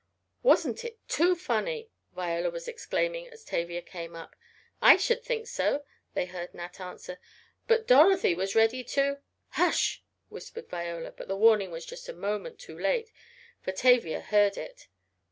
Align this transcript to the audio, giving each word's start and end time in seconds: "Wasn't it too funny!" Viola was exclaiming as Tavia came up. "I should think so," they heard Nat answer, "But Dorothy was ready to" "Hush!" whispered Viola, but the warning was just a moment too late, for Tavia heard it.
"Wasn't 0.41 0.83
it 0.83 0.97
too 1.07 1.35
funny!" 1.35 1.91
Viola 2.15 2.49
was 2.49 2.67
exclaiming 2.67 3.27
as 3.27 3.43
Tavia 3.43 3.83
came 3.83 4.15
up. 4.15 4.35
"I 4.81 4.97
should 4.97 5.23
think 5.23 5.45
so," 5.45 5.83
they 6.15 6.25
heard 6.25 6.55
Nat 6.55 6.79
answer, 6.81 7.19
"But 7.67 7.85
Dorothy 7.85 8.33
was 8.33 8.55
ready 8.55 8.83
to" 8.95 9.19
"Hush!" 9.61 10.03
whispered 10.27 10.69
Viola, 10.69 11.11
but 11.11 11.27
the 11.27 11.37
warning 11.37 11.69
was 11.69 11.85
just 11.85 12.09
a 12.09 12.13
moment 12.13 12.57
too 12.57 12.79
late, 12.79 13.11
for 13.61 13.71
Tavia 13.71 14.21
heard 14.21 14.57
it. 14.57 14.87